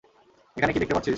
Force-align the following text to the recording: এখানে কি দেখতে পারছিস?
এখানে 0.57 0.71
কি 0.73 0.79
দেখতে 0.79 0.95
পারছিস? 0.95 1.09